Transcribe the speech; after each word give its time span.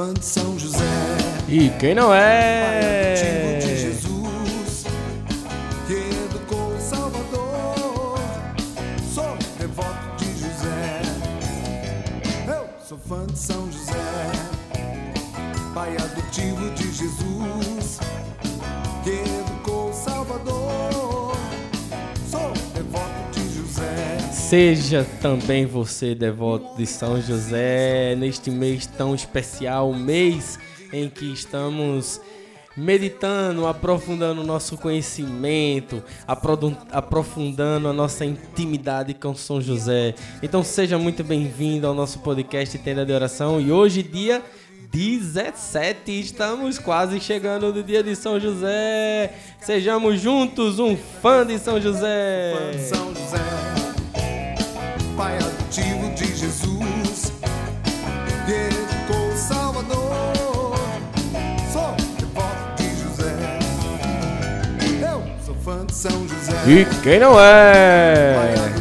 fã 0.00 0.14
de 0.14 0.24
São 0.24 0.58
José. 0.58 0.78
E 1.48 1.68
quem 1.78 1.94
não 1.94 2.14
é? 2.14 3.59
Seja 24.50 25.06
também 25.22 25.64
você 25.64 26.12
devoto 26.12 26.76
de 26.76 26.84
São 26.84 27.22
José 27.22 28.16
neste 28.16 28.50
mês 28.50 28.84
tão 28.84 29.14
especial, 29.14 29.94
mês 29.94 30.58
em 30.92 31.08
que 31.08 31.32
estamos 31.32 32.20
meditando, 32.76 33.68
aprofundando 33.68 34.40
o 34.40 34.44
nosso 34.44 34.76
conhecimento, 34.76 36.02
aprofundando 36.90 37.86
a 37.86 37.92
nossa 37.92 38.24
intimidade 38.24 39.14
com 39.14 39.36
São 39.36 39.60
José. 39.62 40.16
Então 40.42 40.64
seja 40.64 40.98
muito 40.98 41.22
bem-vindo 41.22 41.86
ao 41.86 41.94
nosso 41.94 42.18
podcast 42.18 42.76
Tenda 42.78 43.06
de 43.06 43.12
Oração 43.12 43.60
e 43.60 43.70
hoje 43.70 44.02
dia 44.02 44.42
17, 44.90 46.10
estamos 46.10 46.76
quase 46.76 47.20
chegando 47.20 47.72
no 47.72 47.84
dia 47.84 48.02
de 48.02 48.16
São 48.16 48.40
José. 48.40 49.32
Sejamos 49.60 50.20
juntos 50.20 50.80
um 50.80 50.96
fã 50.96 51.46
de 51.46 51.56
São 51.56 51.80
José. 51.80 52.52
Fã 52.58 52.70
de 52.76 52.82
São 52.82 53.14
José, 53.14 53.79
Pai 55.70 55.84
adotivo 55.84 56.10
de 56.16 56.36
Jesus, 56.36 57.32
Salvador. 59.36 60.74
Sou 61.72 61.94
devoto 62.18 62.82
de 62.82 63.00
José. 63.00 63.34
Eu 65.00 65.22
sou 65.44 65.54
fã 65.54 65.86
de 65.86 65.94
São 65.94 66.26
José. 66.26 66.54
E 66.66 66.84
quem 67.02 67.20
não 67.20 67.38
é? 67.38 68.79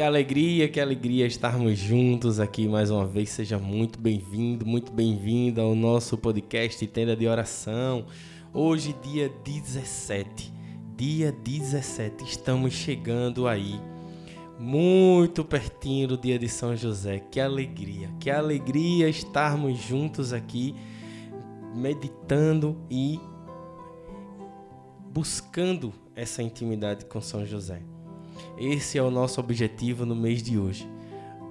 Que 0.00 0.04
alegria, 0.04 0.66
que 0.66 0.80
alegria 0.80 1.26
estarmos 1.26 1.78
juntos 1.78 2.40
aqui 2.40 2.66
mais 2.66 2.90
uma 2.90 3.04
vez. 3.04 3.28
Seja 3.28 3.58
muito 3.58 4.00
bem-vindo, 4.00 4.64
muito 4.64 4.90
bem-vinda 4.90 5.60
ao 5.60 5.74
nosso 5.74 6.16
podcast 6.16 6.86
Tenda 6.86 7.14
de 7.14 7.28
Oração. 7.28 8.06
Hoje, 8.50 8.96
dia 9.02 9.28
17. 9.44 10.54
Dia 10.96 11.30
17, 11.30 12.24
estamos 12.24 12.72
chegando 12.72 13.46
aí. 13.46 13.78
Muito 14.58 15.44
pertinho 15.44 16.08
do 16.08 16.16
dia 16.16 16.38
de 16.38 16.48
São 16.48 16.74
José. 16.74 17.18
Que 17.18 17.38
alegria, 17.38 18.10
que 18.18 18.30
alegria 18.30 19.06
estarmos 19.06 19.78
juntos 19.78 20.32
aqui, 20.32 20.74
meditando 21.76 22.74
e 22.90 23.20
buscando 25.12 25.92
essa 26.16 26.42
intimidade 26.42 27.04
com 27.04 27.20
São 27.20 27.44
José. 27.44 27.82
Esse 28.60 28.98
é 28.98 29.02
o 29.02 29.10
nosso 29.10 29.40
objetivo 29.40 30.04
no 30.04 30.14
mês 30.14 30.42
de 30.42 30.58
hoje. 30.58 30.86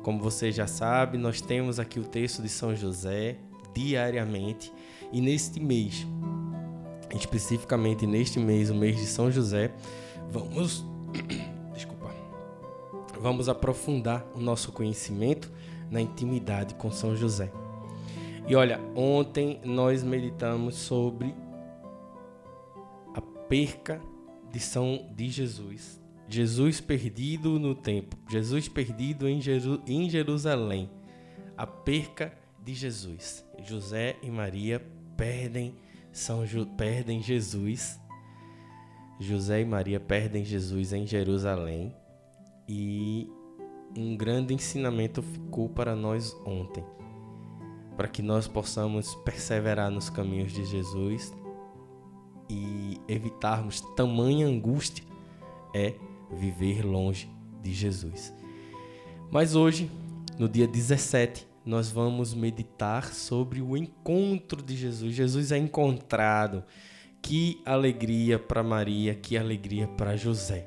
Como 0.04 0.22
você 0.22 0.52
já 0.52 0.68
sabe, 0.68 1.18
nós 1.18 1.42
temos 1.42 1.80
aqui 1.80 2.00
o 2.00 2.04
texto 2.04 2.40
de 2.40 2.48
São 2.48 2.76
José 2.76 3.38
diariamente 3.74 4.72
e 5.12 5.20
neste 5.20 5.60
mês, 5.60 6.06
especificamente 7.16 8.06
neste 8.06 8.38
mês, 8.38 8.70
o 8.70 8.76
mês 8.76 8.98
de 8.98 9.08
São 9.08 9.32
José, 9.32 9.74
vamos 10.30 10.86
desculpa. 11.74 12.14
Vamos 13.20 13.50
aprofundar 13.50 14.24
o 14.36 14.40
nosso 14.40 14.72
conhecimento 14.72 15.52
na 15.90 16.00
intimidade 16.00 16.76
com 16.76 16.92
São 16.92 17.16
José. 17.16 17.52
E 18.48 18.56
olha, 18.56 18.80
ontem 18.96 19.60
nós 19.66 20.04
meditamos 20.04 20.76
sobre 20.76 21.34
a 23.16 23.22
perca 23.48 24.00
de 24.52 24.60
São 24.60 25.08
de 25.16 25.28
Jesus. 25.28 26.00
Jesus 26.30 26.80
perdido 26.80 27.60
no 27.60 27.74
templo, 27.74 28.20
Jesus 28.30 28.68
perdido 28.68 29.28
em, 29.28 29.42
Jeru- 29.42 29.82
em 29.88 30.10
Jerusalém. 30.10 30.90
A 31.58 31.66
perca 31.66 32.32
de 32.64 32.74
Jesus. 32.74 33.44
José 33.64 34.16
e 34.22 34.30
Maria 34.30 34.80
perdem 35.18 35.76
São 36.12 36.46
Ju- 36.46 36.68
perdem 36.78 37.22
Jesus. 37.22 38.00
José 39.20 39.62
e 39.62 39.66
Maria 39.66 40.00
perdem 40.00 40.46
Jesus 40.46 40.94
em 40.94 41.06
Jerusalém. 41.06 41.94
E 42.68 43.28
um 43.98 44.16
grande 44.16 44.54
ensinamento 44.54 45.24
ficou 45.24 45.68
para 45.68 45.96
nós 45.96 46.38
ontem, 46.46 46.86
para 47.98 48.08
que 48.08 48.22
nós 48.22 48.48
possamos 48.48 49.16
perseverar 49.26 49.90
nos 49.90 50.10
caminhos 50.10 50.52
de 50.52 50.64
Jesus 50.64 51.34
e 52.48 53.02
evitarmos 53.08 53.82
tamanha 53.96 54.48
angústia 54.48 55.04
é 55.74 55.96
viver 56.32 56.86
longe 56.86 57.30
de 57.62 57.74
Jesus. 57.74 58.34
Mas 59.32 59.56
hoje, 59.56 59.90
no 60.38 60.50
dia 60.50 60.68
17, 60.68 61.48
nós 61.66 61.92
vamos 61.92 62.34
meditar 62.34 63.14
sobre 63.14 63.62
o 63.62 63.78
encontro 63.78 64.62
de 64.62 64.76
Jesus. 64.76 65.14
Jesus 65.14 65.52
é 65.52 65.58
encontrado. 65.58 66.64
Que 67.22 67.62
alegria 67.66 68.40
para 68.40 68.64
Maria, 68.64 69.14
que 69.14 69.38
alegria 69.38 69.88
para 69.88 70.16
José. 70.16 70.66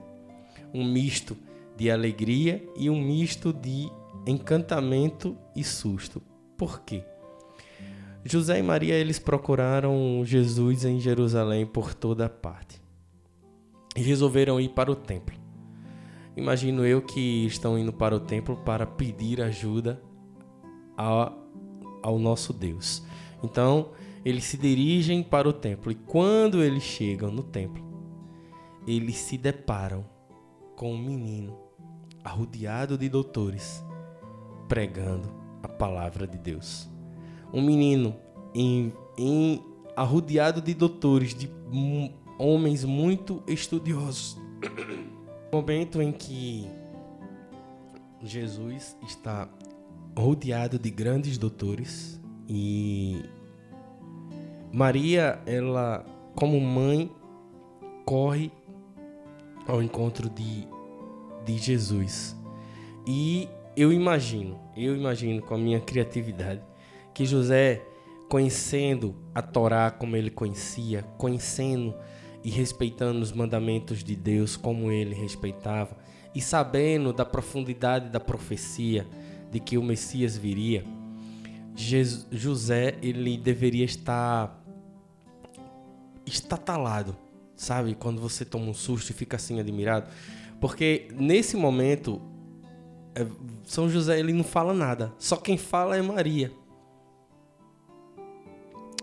Um 0.73 0.85
misto 0.85 1.37
de 1.77 1.91
alegria 1.91 2.63
e 2.77 2.91
um 2.91 3.01
misto 3.01 3.53
de 3.53 3.91
encantamento 4.27 5.37
e 5.57 5.65
susto. 5.65 6.23
Por 6.57 6.83
quê? 6.83 7.03
José 8.25 8.59
e 8.59 8.63
Maria 8.63 8.95
eles 8.95 9.19
procuraram 9.19 10.23
Jesus 10.25 10.85
em 10.85 11.01
Jerusalém 11.01 11.67
por 11.67 11.95
toda 11.95 12.29
parte 12.29 12.81
e 13.97 14.03
resolveram 14.03 14.61
ir 14.61 14.69
para 14.69 14.93
o 14.93 14.95
templo. 14.95 15.42
Imagino 16.37 16.87
eu 16.87 17.03
que 17.03 17.47
estão 17.47 17.79
indo 17.79 17.93
para 17.93 18.17
o 18.17 18.21
templo 18.21 18.57
para 18.57 18.87
pedir 18.87 19.41
ajuda 19.43 20.03
ao 20.97 22.19
nosso 22.19 22.53
Deus. 22.53 23.03
Então, 23.43 23.91
eles 24.25 24.45
se 24.45 24.57
dirigem 24.57 25.23
para 25.23 25.49
o 25.49 25.53
templo 25.53 25.91
e 25.91 25.95
quando 25.95 26.63
eles 26.63 26.83
chegam 26.83 27.31
no 27.31 27.43
templo, 27.43 27.85
eles 28.87 29.17
se 29.17 29.37
deparam 29.37 30.05
com 30.77 30.95
um 30.95 30.99
menino 30.99 31.57
arrodeado 32.25 32.97
de 32.97 33.09
doutores 33.09 33.85
pregando 34.69 35.29
a 35.63 35.69
palavra 35.69 36.27
de 36.27 36.39
Deus. 36.39 36.89
Um 37.53 37.61
menino 37.61 38.17
em, 38.55 38.93
em- 39.19 39.63
arrodeado 39.95 40.61
de 40.61 40.73
doutores, 40.73 41.35
de 41.35 41.51
homens 42.39 42.85
muito 42.85 43.43
estudiosos. 43.47 44.39
momento 45.53 46.01
em 46.01 46.11
que 46.11 46.67
Jesus 48.23 48.97
está 49.07 49.47
rodeado 50.17 50.79
de 50.79 50.91
grandes 50.91 51.37
doutores 51.37 52.19
e 52.49 53.23
Maria, 54.73 55.43
ela 55.45 56.07
como 56.35 56.59
mãe 56.59 57.11
corre 58.07 58.51
ao 59.67 59.83
encontro 59.83 60.31
de, 60.31 60.67
de 61.45 61.59
Jesus. 61.59 62.35
E 63.07 63.47
eu 63.77 63.93
imagino, 63.93 64.59
eu 64.75 64.97
imagino 64.97 65.43
com 65.43 65.55
a 65.55 65.59
minha 65.59 65.81
criatividade 65.81 66.63
que 67.13 67.27
José, 67.27 67.83
conhecendo 68.27 69.15
a 69.35 69.43
Torá 69.43 69.91
como 69.91 70.17
ele 70.17 70.31
conhecia, 70.31 71.03
conhecendo 71.19 71.95
e 72.45 72.51
respeitando 72.51 73.21
os 73.21 73.33
mandamentos 73.33 74.03
de 74.03 74.17
Deus 74.17 74.57
como 74.57 74.91
ele 74.91 75.15
respeitava, 75.15 75.97
e 76.35 76.41
sabendo 76.41 77.13
da 77.13 77.25
profundidade 77.25 78.09
da 78.09 78.19
profecia 78.19 79.07
de 79.51 79.61
que 79.61 79.77
o 79.77 79.83
Messias 79.83 80.37
viria, 80.37 80.85
José 82.31 82.99
ele 83.03 83.37
deveria 83.37 83.85
estar 83.85 84.63
estatalado, 86.27 87.17
sabe? 87.57 87.95
Quando 87.95 88.21
você 88.21 88.45
toma 88.45 88.67
um 88.67 88.75
susto 88.75 89.11
e 89.11 89.15
fica 89.15 89.37
assim 89.37 89.61
admirado, 89.61 90.09
porque 90.61 91.09
nesse 91.15 91.57
momento 91.57 92.21
é, 93.15 93.27
São 93.65 93.89
José 93.89 94.19
ele 94.19 94.33
não 94.33 94.45
fala 94.45 94.73
nada, 94.73 95.13
só 95.19 95.37
quem 95.37 95.59
fala 95.59 95.97
é 95.97 96.03
Maria. 96.03 96.53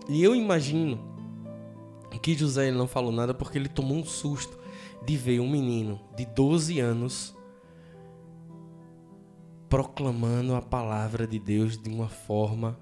E 0.08 0.22
eu 0.22 0.34
imagino 0.34 1.19
que 2.18 2.34
José 2.34 2.68
ele 2.68 2.76
não 2.76 2.88
falou 2.88 3.12
nada 3.12 3.32
porque 3.32 3.56
ele 3.56 3.68
tomou 3.68 3.98
um 3.98 4.04
susto 4.04 4.58
de 5.06 5.16
ver 5.16 5.40
um 5.40 5.48
menino 5.48 6.00
de 6.16 6.26
12 6.26 6.80
anos 6.80 7.36
proclamando 9.68 10.54
a 10.54 10.60
palavra 10.60 11.26
de 11.26 11.38
Deus 11.38 11.78
de 11.80 11.88
uma 11.88 12.08
forma 12.08 12.78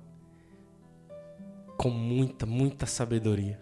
com 1.76 1.90
muita, 1.90 2.46
muita 2.46 2.86
sabedoria. 2.86 3.60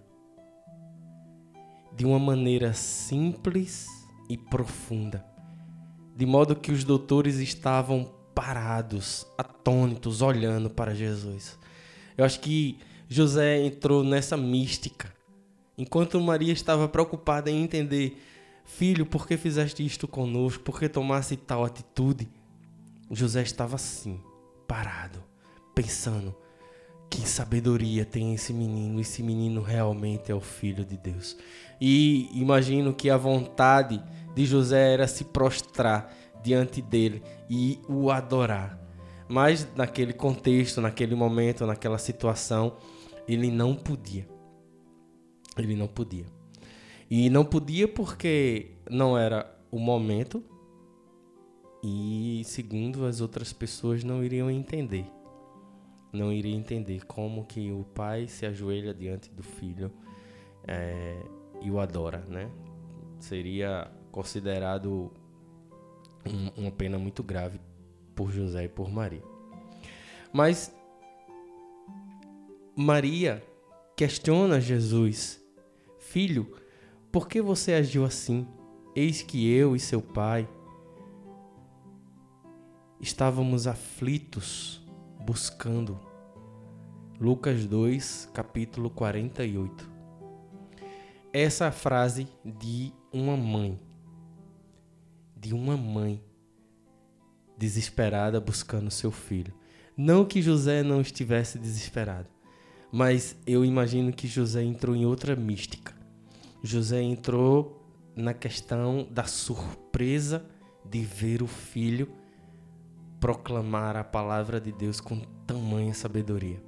de 1.97 2.05
uma 2.05 2.19
maneira 2.19 2.75
simples 2.75 3.89
e 4.29 4.37
profunda, 4.37 5.25
de 6.15 6.27
modo 6.27 6.55
que 6.55 6.71
os 6.71 6.85
doutores 6.85 7.37
estavam 7.37 8.13
parados, 8.35 9.27
atônitos, 9.39 10.21
olhando 10.21 10.69
para 10.69 10.95
Jesus. 10.95 11.59
Eu 12.15 12.27
acho 12.27 12.41
que 12.41 12.79
José 13.09 13.65
entrou 13.65 14.05
nessa 14.05 14.37
mística, 14.37 15.11
enquanto 15.77 16.21
Maria 16.21 16.53
estava 16.53 16.89
preocupada 16.89 17.51
em 17.51 17.63
entender: 17.63 18.23
Filho, 18.65 19.07
por 19.07 19.27
que 19.27 19.37
fizeste 19.37 19.85
isto 19.85 20.09
conosco? 20.09 20.63
Por 20.63 20.79
que 20.79 20.89
tomaste 20.89 21.37
tal 21.37 21.65
atitude? 21.65 22.29
José 23.11 23.43
estava 23.43 23.77
assim, 23.77 24.21
parado, 24.67 25.23
pensando: 25.75 26.35
que 27.09 27.27
sabedoria 27.27 28.05
tem 28.05 28.35
esse 28.35 28.53
menino? 28.53 29.01
Esse 29.01 29.23
menino 29.23 29.63
realmente 29.63 30.31
é 30.31 30.35
o 30.35 30.41
filho 30.41 30.85
de 30.85 30.97
Deus. 30.97 31.37
E 31.81 32.29
imagino 32.35 32.93
que 32.93 33.09
a 33.09 33.17
vontade 33.17 34.03
de 34.35 34.45
José 34.45 34.93
era 34.93 35.07
se 35.07 35.25
prostrar 35.25 36.13
diante 36.43 36.83
dele 36.83 37.23
e 37.49 37.79
o 37.89 38.11
adorar. 38.11 38.79
Mas 39.29 39.67
naquele 39.75 40.13
contexto, 40.13 40.81
naquele 40.81 41.15
momento, 41.15 41.67
naquela 41.67 41.99
situação, 41.99 42.77
ele 43.27 43.51
não 43.51 43.75
podia. 43.75 44.36
Ele 45.57 45.75
não 45.75 45.87
podia. 45.87 46.27
E 47.11 47.31
não 47.31 47.45
podia 47.45 47.87
porque 47.87 48.73
não 48.91 49.17
era 49.17 49.55
o 49.71 49.79
momento 49.79 50.43
e 51.83 52.43
segundo 52.45 53.07
as 53.07 53.21
outras 53.21 53.53
pessoas 53.53 54.03
não 54.03 54.25
iriam 54.25 54.51
entender. 54.51 55.07
Não 56.13 56.33
iriam 56.33 56.59
entender 56.59 57.05
como 57.05 57.45
que 57.45 57.71
o 57.71 57.85
pai 57.85 58.27
se 58.27 58.45
ajoelha 58.47 58.93
diante 58.93 59.31
do 59.31 59.43
filho 59.43 59.93
é, 60.67 61.23
e 61.63 61.71
o 61.71 61.79
adora, 61.79 62.25
né? 62.29 62.51
Seria 63.19 63.91
considerado 64.11 65.13
um, 66.27 66.63
uma 66.63 66.71
pena 66.71 66.99
muito 66.99 67.23
grave 67.23 67.61
por 68.15 68.31
José 68.31 68.65
e 68.65 68.69
por 68.69 68.91
Maria. 68.91 69.23
Mas 70.33 70.75
Maria 72.75 73.43
questiona 73.97 74.61
Jesus: 74.61 75.41
Filho, 76.11 76.57
por 77.11 77.29
que 77.29 77.43
você 77.43 77.75
agiu 77.75 78.05
assim? 78.05 78.47
Eis 78.95 79.23
que 79.23 79.51
eu 79.51 79.75
e 79.75 79.81
seu 79.81 80.01
pai 80.01 80.49
estávamos 83.01 83.67
aflitos 83.67 84.83
buscando. 85.21 85.99
Lucas 87.21 87.67
2, 87.67 88.31
capítulo 88.33 88.89
48. 88.89 89.91
Essa 91.33 91.73
frase 91.73 92.29
de 92.45 92.93
uma 93.13 93.37
mãe 93.37 93.79
de 95.37 95.55
uma 95.55 95.77
mãe 95.77 96.23
desesperada 97.59 98.41
buscando 98.41 98.91
seu 98.91 99.11
filho. 99.11 99.53
Não 99.97 100.25
que 100.25 100.43
José 100.43 100.83
não 100.83 101.01
estivesse 101.01 101.59
desesperado, 101.59 102.29
mas 102.91 103.37
eu 103.47 103.65
imagino 103.65 104.13
que 104.13 104.27
José 104.27 104.63
entrou 104.63 104.97
em 104.97 105.05
outra 105.05 105.37
mística. 105.37 105.96
José 106.63 107.03
entrou 107.03 107.83
na 108.15 108.33
questão 108.33 109.07
da 109.11 109.25
surpresa 109.25 110.45
de 110.85 111.03
ver 111.03 111.43
o 111.43 111.47
filho 111.47 112.09
proclamar 113.21 113.97
a 113.97 114.05
palavra 114.05 114.61
de 114.61 114.73
Deus 114.73 115.01
com 115.01 115.21
tamanha 115.47 115.95
sabedoria. 115.95 116.63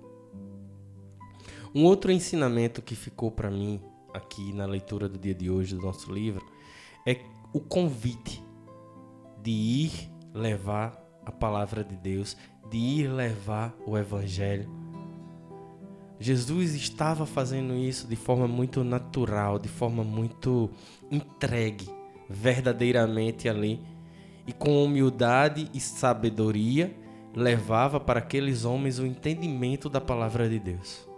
Um 1.74 1.84
outro 1.84 2.10
ensinamento 2.10 2.82
que 2.82 2.94
ficou 2.94 3.30
para 3.30 3.50
mim 3.50 3.80
aqui 4.12 4.52
na 4.52 4.66
leitura 4.66 5.08
do 5.08 5.18
dia 5.18 5.34
de 5.34 5.50
hoje 5.50 5.74
do 5.76 5.82
nosso 5.82 6.12
livro 6.12 6.44
é 7.06 7.20
o 7.52 7.60
convite 7.60 8.42
de 9.42 9.50
ir 9.50 10.10
levar 10.34 11.02
a 11.24 11.30
palavra 11.30 11.84
de 11.84 11.96
Deus, 11.96 12.36
de 12.70 12.76
ir 12.76 13.08
levar 13.08 13.74
o 13.86 13.96
evangelho. 13.96 14.68
Jesus 16.20 16.74
estava 16.74 17.24
fazendo 17.24 17.74
isso 17.74 18.06
de 18.06 18.16
forma 18.16 18.48
muito 18.48 18.82
natural, 18.82 19.58
de 19.58 19.68
forma 19.68 20.02
muito 20.02 20.70
entregue, 21.10 21.88
verdadeiramente 22.28 23.48
ali, 23.48 23.80
e 24.46 24.52
com 24.52 24.82
humildade 24.82 25.70
e 25.72 25.80
sabedoria 25.80 26.96
levava 27.34 28.00
para 28.00 28.18
aqueles 28.18 28.64
homens 28.64 28.98
o 28.98 29.06
entendimento 29.06 29.88
da 29.88 30.00
palavra 30.00 30.48
de 30.48 30.58
Deus. 30.58 31.08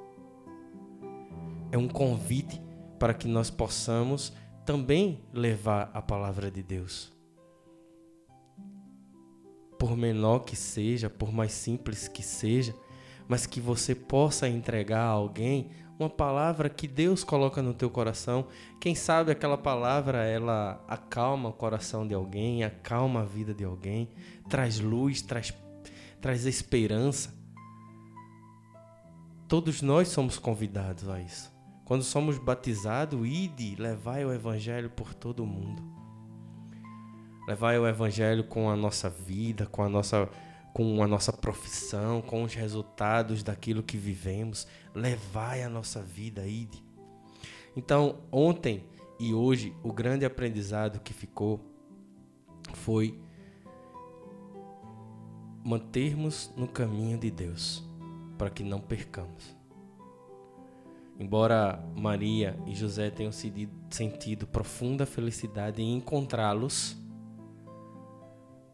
É 1.72 1.78
um 1.78 1.88
convite 1.88 2.60
para 2.98 3.14
que 3.14 3.26
nós 3.28 3.48
possamos 3.48 4.32
também 4.66 5.20
levar 5.32 5.90
a 5.94 6.02
palavra 6.02 6.50
de 6.50 6.62
Deus 6.62 7.12
por 9.80 9.96
menor 9.96 10.40
que 10.40 10.54
seja, 10.54 11.08
por 11.08 11.32
mais 11.32 11.52
simples 11.52 12.06
que 12.06 12.22
seja, 12.22 12.74
mas 13.30 13.46
que 13.46 13.60
você 13.60 13.94
possa 13.94 14.48
entregar 14.48 15.02
a 15.02 15.10
alguém 15.10 15.70
uma 15.96 16.10
palavra 16.10 16.68
que 16.68 16.88
Deus 16.88 17.22
coloca 17.22 17.62
no 17.62 17.72
teu 17.72 17.88
coração. 17.88 18.48
Quem 18.80 18.92
sabe 18.92 19.30
aquela 19.30 19.56
palavra 19.56 20.24
ela 20.24 20.84
acalma 20.88 21.50
o 21.50 21.52
coração 21.52 22.04
de 22.04 22.12
alguém, 22.12 22.64
acalma 22.64 23.20
a 23.20 23.24
vida 23.24 23.54
de 23.54 23.62
alguém, 23.62 24.08
traz 24.48 24.80
luz, 24.80 25.22
traz 25.22 25.54
traz 26.20 26.44
esperança. 26.44 27.32
Todos 29.46 29.80
nós 29.80 30.08
somos 30.08 30.36
convidados 30.36 31.08
a 31.08 31.20
isso. 31.20 31.52
Quando 31.84 32.02
somos 32.02 32.36
batizados, 32.36 33.24
ide, 33.24 33.76
levai 33.76 34.24
o 34.24 34.32
evangelho 34.32 34.90
por 34.90 35.14
todo 35.14 35.44
o 35.44 35.46
mundo 35.46 36.00
levar 37.50 37.80
o 37.80 37.86
evangelho 37.88 38.44
com 38.44 38.70
a 38.70 38.76
nossa 38.76 39.10
vida, 39.10 39.66
com 39.66 39.82
a 39.82 39.88
nossa 39.88 40.28
com 40.72 41.02
a 41.02 41.06
nossa 41.06 41.32
profissão, 41.32 42.20
com 42.22 42.42
os 42.42 42.54
resultados 42.54 43.42
daquilo 43.42 43.82
que 43.82 43.96
vivemos, 43.96 44.66
levai 44.94 45.62
a 45.62 45.68
nossa 45.68 46.02
vida 46.02 46.46
ide. 46.46 46.82
Então, 47.76 48.18
ontem 48.30 48.84
e 49.18 49.34
hoje 49.34 49.74
o 49.82 49.92
grande 49.92 50.24
aprendizado 50.24 51.00
que 51.00 51.12
ficou 51.12 51.60
foi 52.72 53.18
mantermos 55.64 56.50
no 56.56 56.66
caminho 56.66 57.18
de 57.18 57.30
Deus, 57.30 57.84
para 58.38 58.50
que 58.50 58.64
não 58.64 58.80
percamos. 58.80 59.56
Embora 61.18 61.84
Maria 61.94 62.58
e 62.66 62.74
José 62.74 63.10
tenham 63.10 63.30
sentido 63.90 64.46
profunda 64.46 65.04
felicidade 65.04 65.82
em 65.82 65.96
encontrá-los, 65.96 66.96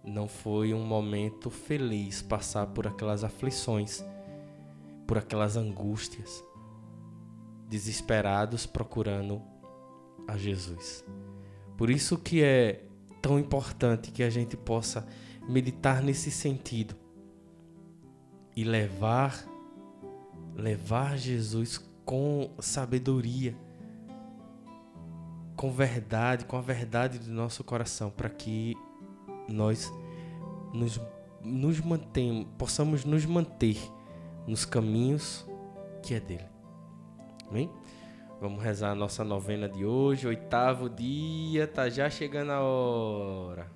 não 0.07 0.29
foi 0.29 0.73
um 0.73 0.85
momento 0.85 1.51
feliz 1.51 2.23
passar 2.23 2.69
por 2.69 2.87
aquelas 2.87 3.25
aflições, 3.25 4.05
por 5.07 5.19
aquelas 5.19 5.57
angústias, 5.57 6.45
desesperados 7.69 8.65
procurando 8.65 9.43
a 10.29 10.37
Jesus. 10.37 11.05
Por 11.77 11.91
isso 11.91 12.17
que 12.17 12.43
é 12.43 12.85
tão 13.21 13.39
importante 13.39 14.13
que 14.13 14.23
a 14.23 14.31
gente 14.31 14.57
possa 14.57 15.07
meditar 15.49 16.03
nesse 16.03 16.31
sentido 16.31 16.95
e 18.55 18.65
levar 18.65 19.45
levar 20.57 21.19
Jesus 21.19 21.79
com 22.05 22.51
sabedoria, 22.61 23.55
com 25.55 25.71
verdade, 25.71 26.47
com 26.47 26.57
a 26.57 26.63
verdade 26.63 27.19
do 27.19 27.31
nosso 27.31 27.63
coração, 27.63 28.11
para 28.11 28.31
que 28.31 28.75
nós 29.49 29.93
nos, 30.73 31.01
nos 31.43 31.81
mantemos, 31.81 32.47
possamos 32.59 33.05
nos 33.05 33.25
manter 33.25 33.79
nos 34.47 34.65
caminhos 34.65 35.47
que 36.03 36.15
é 36.15 36.21
dele. 36.21 36.47
Amém? 37.49 37.71
Vamos 38.41 38.63
rezar 38.63 38.91
a 38.91 38.95
nossa 38.95 39.25
novena 39.25 39.69
de 39.69 39.85
hoje, 39.85 40.27
oitavo 40.27 40.91
dia, 40.91 41.67
tá 41.67 41.89
já 41.89 42.11
chegando 42.11 42.51
a 42.51 42.61
hora. 42.61 43.71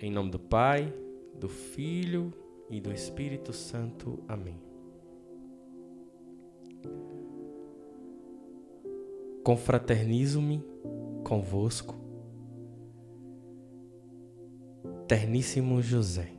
Em 0.00 0.10
nome 0.10 0.30
do 0.30 0.38
Pai, 0.38 0.92
do 1.34 1.48
Filho 1.48 2.32
e 2.68 2.80
do 2.80 2.92
Espírito 2.92 3.52
Santo. 3.52 4.22
Amém. 4.28 4.73
Confraternizo-me 9.42 10.64
convosco, 11.22 11.94
terníssimo 15.06 15.82
José. 15.82 16.32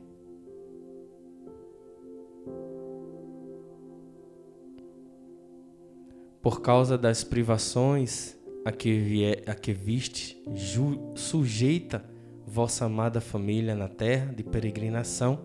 Por 6.42 6.60
causa 6.60 6.96
das 6.96 7.24
privações 7.24 8.36
a 8.64 8.72
que, 8.72 8.98
vie, 8.98 9.42
a 9.46 9.54
que 9.54 9.72
viste, 9.72 10.42
ju, 10.54 11.12
sujeita 11.14 12.04
vossa 12.46 12.84
amada 12.84 13.20
família 13.20 13.74
na 13.74 13.88
terra 13.88 14.32
de 14.32 14.42
peregrinação, 14.42 15.40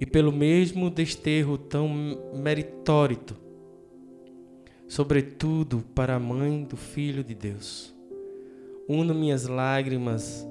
e 0.00 0.06
pelo 0.06 0.32
mesmo 0.32 0.90
desterro 0.90 1.58
tão 1.58 1.88
meritórito, 2.34 3.36
sobretudo 4.90 5.84
para 5.94 6.16
a 6.16 6.18
mãe 6.18 6.64
do 6.64 6.76
Filho 6.76 7.22
de 7.22 7.32
Deus. 7.32 7.94
Uno 8.88 9.14
minhas 9.14 9.46
lágrimas 9.46 10.44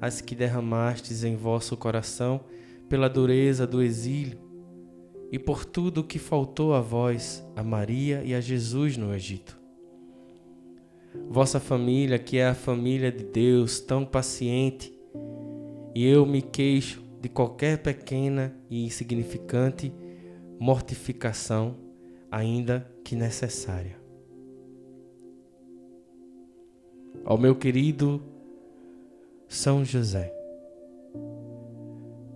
as 0.00 0.20
que 0.20 0.34
derramastes 0.34 1.22
em 1.22 1.36
vosso 1.36 1.76
coração 1.76 2.40
pela 2.88 3.08
dureza 3.08 3.68
do 3.68 3.80
exílio 3.80 4.36
e 5.30 5.38
por 5.38 5.64
tudo 5.64 6.00
o 6.00 6.04
que 6.04 6.18
faltou 6.18 6.74
a 6.74 6.80
vós, 6.80 7.46
a 7.54 7.62
Maria 7.62 8.20
e 8.24 8.34
a 8.34 8.40
Jesus 8.40 8.96
no 8.96 9.14
Egito. 9.14 9.56
Vossa 11.30 11.60
família, 11.60 12.18
que 12.18 12.36
é 12.38 12.48
a 12.48 12.54
família 12.54 13.12
de 13.12 13.22
Deus, 13.22 13.78
tão 13.78 14.04
paciente, 14.04 14.92
e 15.94 16.04
eu 16.04 16.26
me 16.26 16.42
queixo 16.42 17.00
de 17.22 17.28
qualquer 17.28 17.78
pequena 17.78 18.56
e 18.68 18.84
insignificante 18.84 19.92
mortificação, 20.58 21.76
ainda 22.28 22.92
que 23.04 23.14
necessária. 23.14 23.96
Ao 27.24 27.38
meu 27.38 27.54
querido 27.54 28.22
São 29.46 29.84
José, 29.84 30.34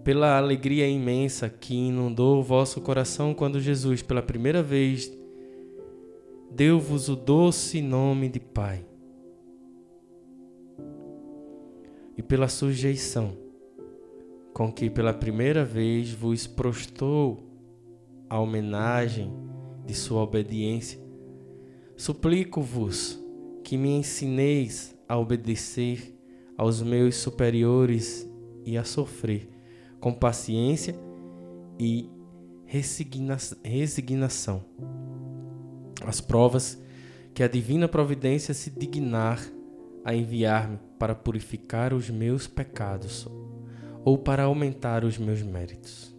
pela 0.04 0.38
alegria 0.38 0.86
imensa 0.86 1.48
que 1.48 1.74
inundou 1.74 2.38
o 2.38 2.42
vosso 2.42 2.80
coração 2.80 3.34
quando 3.34 3.60
Jesus, 3.60 4.02
pela 4.02 4.22
primeira 4.22 4.62
vez, 4.62 5.12
deu-vos 6.50 7.08
o 7.08 7.16
doce 7.16 7.82
nome 7.82 8.28
de 8.28 8.40
Pai. 8.40 8.84
E 12.16 12.22
pela 12.22 12.48
sujeição 12.48 13.36
com 14.52 14.72
que 14.72 14.90
pela 14.90 15.14
primeira 15.14 15.64
vez 15.64 16.10
vos 16.12 16.46
prostou 16.46 17.38
a 18.28 18.40
homenagem 18.40 19.47
de 19.88 19.94
sua 19.94 20.20
obediência, 20.20 21.00
suplico-vos 21.96 23.18
que 23.64 23.78
me 23.78 23.88
ensineis 23.88 24.94
a 25.08 25.16
obedecer 25.16 26.14
aos 26.58 26.82
meus 26.82 27.16
superiores 27.16 28.30
e 28.66 28.76
a 28.76 28.84
sofrer 28.84 29.48
com 29.98 30.12
paciência 30.12 30.94
e 31.80 32.10
resigna 32.66 33.38
resignação. 33.64 34.62
As 36.04 36.20
provas 36.20 36.78
que 37.32 37.42
a 37.42 37.48
divina 37.48 37.88
providência 37.88 38.52
se 38.52 38.68
dignar 38.68 39.40
a 40.04 40.14
enviar-me 40.14 40.78
para 40.98 41.14
purificar 41.14 41.94
os 41.94 42.10
meus 42.10 42.46
pecados 42.46 43.26
ou 44.04 44.18
para 44.18 44.42
aumentar 44.42 45.02
os 45.02 45.16
meus 45.16 45.42
méritos. 45.42 46.14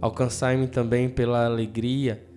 Alcançai-me 0.00 0.66
também 0.66 1.08
pela 1.08 1.46
alegria 1.46 2.33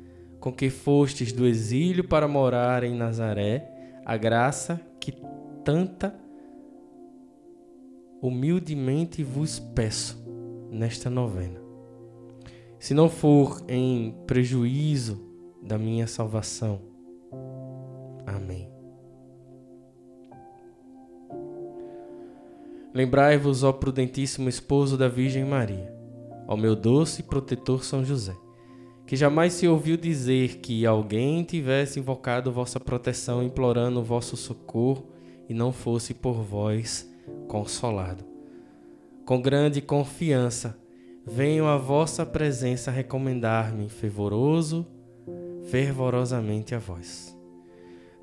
com 0.47 0.53
que 0.53 0.69
fostes 0.69 1.33
do 1.33 1.45
exílio 1.45 2.07
para 2.07 2.25
morar 2.25 2.81
em 2.81 2.95
Nazaré, 2.95 3.69
a 4.05 4.15
graça 4.15 4.79
que 4.97 5.13
tanta 5.65 6.17
humildemente 8.21 9.23
vos 9.23 9.59
peço 9.59 10.25
nesta 10.71 11.09
novena. 11.09 11.59
Se 12.79 12.93
não 12.93 13.09
for 13.09 13.61
em 13.67 14.15
prejuízo 14.25 15.21
da 15.61 15.77
minha 15.77 16.07
salvação. 16.07 16.79
Amém. 18.25 18.71
Lembrai-vos, 22.93 23.63
ó 23.63 23.73
prudentíssimo 23.73 24.47
esposo 24.47 24.97
da 24.97 25.09
Virgem 25.09 25.43
Maria, 25.43 25.93
ó 26.47 26.55
meu 26.55 26.73
doce 26.73 27.21
protetor 27.21 27.83
São 27.83 28.05
José, 28.05 28.33
que 29.07 29.15
jamais 29.15 29.53
se 29.53 29.67
ouviu 29.67 29.97
dizer 29.97 30.57
que 30.57 30.85
alguém 30.85 31.43
tivesse 31.43 31.99
invocado 31.99 32.51
vossa 32.51 32.79
proteção 32.79 33.41
implorando 33.41 34.03
vosso 34.03 34.37
socorro 34.37 35.09
e 35.49 35.53
não 35.53 35.71
fosse 35.71 36.13
por 36.13 36.43
vós 36.43 37.09
consolado 37.47 38.37
com 39.27 39.41
grande 39.41 39.81
confiança, 39.81 40.79
venho 41.25 41.67
à 41.67 41.75
vossa 41.77 42.25
presença 42.25 42.89
recomendar-me 42.89 43.89
fervoroso, 43.89 44.87
fervorosamente 45.69 46.73
a 46.73 46.79
vós. 46.79 47.37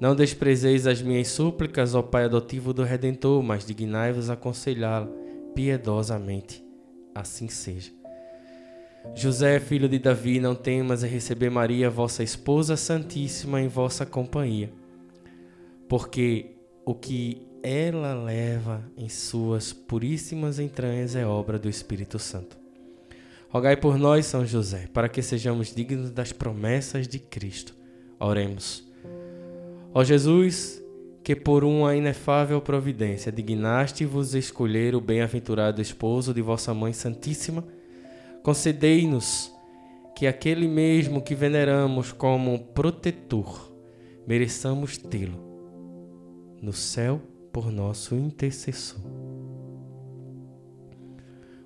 Não 0.01 0.17
desprezeis 0.17 0.87
as 0.87 1.03
minhas 1.03 1.29
súplicas, 1.29 1.95
ó 1.95 2.01
Pai 2.01 2.25
adotivo 2.25 2.73
do 2.73 2.83
Redentor, 2.83 3.43
mas 3.43 3.67
dignai-vos 3.67 4.31
aconselhá-lo 4.31 5.13
piedosamente. 5.55 6.65
Assim 7.15 7.49
seja. 7.49 7.93
José, 9.13 9.61
filho 9.61 9.89
de 9.89 9.99
Davi, 9.99 10.41
não 10.41 10.55
temas 10.55 11.05
em 11.05 11.09
receber 11.09 11.51
Maria, 11.51 11.91
vossa 11.91 12.23
esposa 12.23 12.77
santíssima, 12.77 13.61
em 13.61 13.69
vossa 13.69 14.07
companhia, 14.07 14.73
porque 15.89 16.57
o 16.85 16.95
que 16.95 17.47
ela 17.63 18.15
leva 18.15 18.85
em 18.97 19.09
suas 19.09 19.73
puríssimas 19.73 20.59
entranhas 20.59 21.17
é 21.17 21.27
obra 21.27 21.59
do 21.59 21.69
Espírito 21.69 22.19
Santo. 22.19 22.59
Rogai 23.49 23.77
por 23.77 23.97
nós, 23.97 24.27
São 24.27 24.45
José, 24.45 24.89
para 24.93 25.09
que 25.09 25.23
sejamos 25.23 25.73
dignos 25.73 26.11
das 26.11 26.33
promessas 26.33 27.07
de 27.07 27.19
Cristo. 27.19 27.75
Oremos. 28.19 28.85
Ó 29.95 30.03
Jesus, 30.03 30.83
que 31.23 31.37
por 31.37 31.63
uma 31.63 31.95
inefável 31.95 32.61
providência 32.61 33.31
dignaste-vos 33.31 34.35
escolher 34.35 34.95
o 34.95 35.01
bem-aventurado 35.01 35.81
esposo 35.81 36.35
de 36.35 36.43
vossa 36.43 36.75
Mãe 36.75 36.93
Santíssima, 36.93 37.65
concedei-nos 38.45 39.51
que 40.15 40.27
aquele 40.27 40.69
mesmo 40.69 41.23
que 41.23 41.35
veneramos 41.35 42.13
como 42.13 42.59
protetor 42.59 43.73
mereçamos 44.27 44.99
tê-lo 44.99 45.43
no 46.61 46.73
céu 46.73 47.23
por 47.51 47.73
nosso 47.73 48.15
intercessor. 48.15 49.01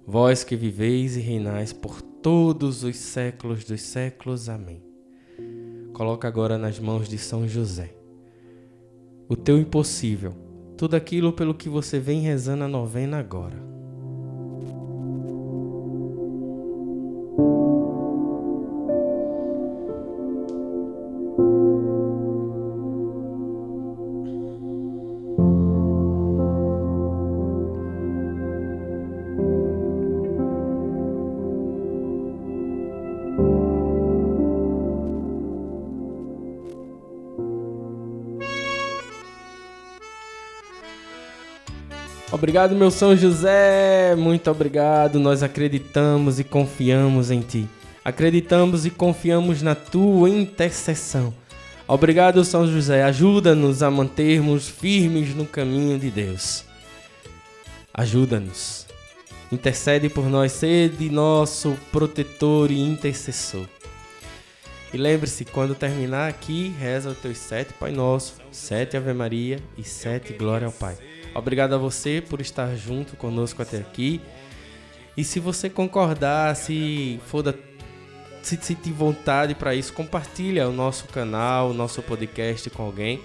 Vós 0.06 0.44
que 0.44 0.54
viveis 0.54 1.16
e 1.16 1.20
reinais 1.20 1.73
por 1.73 2.00
todos 2.00 2.85
os 2.85 2.97
séculos 2.97 3.64
dos 3.64 3.82
séculos. 3.82 4.49
Amém. 4.49 4.80
Coloca 5.92 6.28
agora 6.28 6.56
nas 6.56 6.78
mãos 6.78 7.08
de 7.08 7.18
São 7.18 7.47
José 7.47 7.92
o 9.28 9.35
teu 9.35 9.58
impossível, 9.58 10.32
tudo 10.76 10.94
aquilo 10.94 11.32
pelo 11.32 11.54
que 11.54 11.68
você 11.68 11.99
vem 11.99 12.20
rezando 12.20 12.64
a 12.64 12.68
novena 12.68 13.18
agora. 13.18 13.77
Obrigado, 42.38 42.76
meu 42.76 42.88
São 42.88 43.16
José. 43.16 44.14
Muito 44.14 44.49
obrigado. 44.49 45.18
Nós 45.18 45.42
acreditamos 45.42 46.38
e 46.38 46.45
confiamos 46.45 47.33
em 47.33 47.40
Ti. 47.40 47.68
Acreditamos 48.04 48.87
e 48.87 48.90
confiamos 48.90 49.61
na 49.61 49.75
Tua 49.75 50.30
intercessão. 50.30 51.35
Obrigado, 51.88 52.45
São 52.45 52.64
José. 52.64 53.02
Ajuda-nos 53.02 53.83
a 53.83 53.90
mantermos 53.90 54.68
firmes 54.68 55.35
no 55.35 55.45
caminho 55.45 55.99
de 55.99 56.12
Deus. 56.12 56.64
Ajuda-nos. 57.92 58.87
Intercede 59.50 60.09
por 60.09 60.26
nós, 60.26 60.52
sede 60.52 61.11
nosso 61.11 61.76
protetor 61.90 62.71
e 62.71 62.78
intercessor. 62.78 63.66
E 64.95 64.97
lembre-se, 64.97 65.45
quando 65.45 65.75
terminar 65.75 66.28
aqui, 66.28 66.73
reza 66.78 67.11
os 67.11 67.18
teus 67.18 67.37
sete 67.37 67.73
Pai 67.73 67.90
Nosso, 67.90 68.35
sete 68.52 68.97
Ave 68.97 69.12
Maria 69.12 69.59
e 69.76 69.83
sete 69.83 70.33
Glória 70.35 70.66
ao 70.66 70.73
Pai. 70.73 70.97
Obrigado 71.38 71.75
a 71.75 71.78
você 71.78 72.23
por 72.26 72.40
estar 72.40 72.75
junto 72.75 73.16
conosco 73.16 73.62
até 73.62 73.78
aqui. 73.78 74.21
E 75.16 75.25
se 75.25 75.40
você 75.40 75.68
concordar, 75.71 76.54
se 76.57 77.21
for 77.26 77.42
da 77.42 77.54
se 78.42 78.57
sentir 78.57 78.92
vontade 78.92 79.54
para 79.54 79.75
isso, 79.75 79.92
compartilha 79.92 80.68
o 80.68 80.73
nosso 80.73 81.07
canal, 81.07 81.71
o 81.71 81.75
nosso 81.75 82.02
podcast 82.02 82.71
com 82.71 82.83
alguém, 82.83 83.21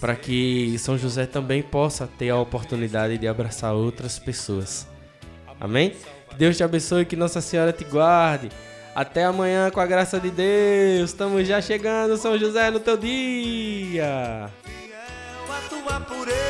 para 0.00 0.16
que 0.16 0.78
São 0.78 0.96
José 0.96 1.26
também 1.26 1.62
possa 1.62 2.06
ter 2.06 2.30
a 2.30 2.36
oportunidade 2.36 3.18
de 3.18 3.28
abraçar 3.28 3.74
outras 3.74 4.18
pessoas. 4.18 4.86
Amém? 5.60 5.94
Que 6.30 6.36
Deus 6.36 6.56
te 6.56 6.64
abençoe, 6.64 7.04
que 7.04 7.16
Nossa 7.16 7.40
Senhora 7.40 7.72
te 7.72 7.84
guarde. 7.84 8.50
Até 8.94 9.24
amanhã 9.24 9.70
com 9.70 9.80
a 9.80 9.86
graça 9.86 10.18
de 10.18 10.30
Deus. 10.30 11.10
Estamos 11.10 11.46
já 11.46 11.60
chegando, 11.60 12.16
São 12.16 12.38
José, 12.38 12.70
no 12.70 12.80
teu 12.80 12.96
dia. 12.96 14.50
a 15.50 15.68
tua 15.68 16.00
pureza. 16.00 16.49